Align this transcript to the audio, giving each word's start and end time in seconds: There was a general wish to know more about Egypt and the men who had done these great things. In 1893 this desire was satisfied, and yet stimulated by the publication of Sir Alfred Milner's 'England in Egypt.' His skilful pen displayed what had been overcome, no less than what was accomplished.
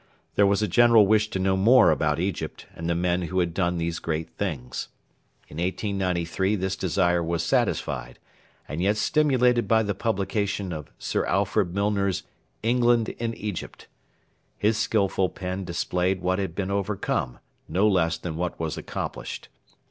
There 0.33 0.47
was 0.47 0.63
a 0.63 0.67
general 0.67 1.05
wish 1.05 1.29
to 1.29 1.37
know 1.37 1.55
more 1.55 1.91
about 1.91 2.19
Egypt 2.19 2.65
and 2.73 2.89
the 2.89 2.95
men 2.95 3.21
who 3.21 3.37
had 3.37 3.53
done 3.53 3.77
these 3.77 3.99
great 3.99 4.31
things. 4.31 4.87
In 5.47 5.57
1893 5.57 6.55
this 6.55 6.75
desire 6.75 7.21
was 7.21 7.43
satisfied, 7.43 8.17
and 8.67 8.81
yet 8.81 8.97
stimulated 8.97 9.67
by 9.67 9.83
the 9.83 9.93
publication 9.93 10.73
of 10.73 10.89
Sir 10.97 11.23
Alfred 11.27 11.75
Milner's 11.75 12.23
'England 12.63 13.09
in 13.09 13.35
Egypt.' 13.35 13.87
His 14.57 14.75
skilful 14.75 15.29
pen 15.29 15.65
displayed 15.65 16.19
what 16.19 16.39
had 16.39 16.55
been 16.55 16.71
overcome, 16.71 17.37
no 17.69 17.87
less 17.87 18.17
than 18.17 18.37
what 18.37 18.59
was 18.59 18.77
accomplished. 18.79 19.49